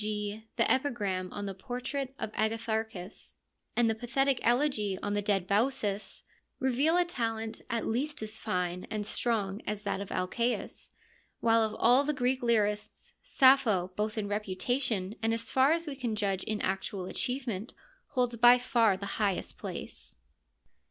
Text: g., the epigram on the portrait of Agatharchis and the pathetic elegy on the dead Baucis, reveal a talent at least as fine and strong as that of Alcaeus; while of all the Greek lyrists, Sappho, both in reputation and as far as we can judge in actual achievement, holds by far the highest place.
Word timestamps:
g., 0.03 0.47
the 0.55 0.71
epigram 0.71 1.31
on 1.31 1.45
the 1.45 1.53
portrait 1.53 2.15
of 2.17 2.31
Agatharchis 2.33 3.35
and 3.75 3.87
the 3.87 3.93
pathetic 3.93 4.39
elegy 4.41 4.97
on 5.03 5.13
the 5.13 5.21
dead 5.21 5.45
Baucis, 5.45 6.23
reveal 6.59 6.97
a 6.97 7.05
talent 7.05 7.61
at 7.69 7.85
least 7.85 8.19
as 8.23 8.39
fine 8.39 8.87
and 8.89 9.05
strong 9.05 9.61
as 9.67 9.83
that 9.83 10.01
of 10.01 10.11
Alcaeus; 10.11 10.95
while 11.39 11.61
of 11.61 11.75
all 11.75 12.03
the 12.03 12.15
Greek 12.15 12.41
lyrists, 12.41 13.13
Sappho, 13.21 13.91
both 13.95 14.17
in 14.17 14.27
reputation 14.27 15.13
and 15.21 15.35
as 15.35 15.51
far 15.51 15.71
as 15.71 15.85
we 15.85 15.95
can 15.95 16.15
judge 16.15 16.43
in 16.45 16.61
actual 16.61 17.05
achievement, 17.05 17.75
holds 18.07 18.35
by 18.37 18.57
far 18.57 18.97
the 18.97 19.05
highest 19.21 19.59
place. 19.59 20.17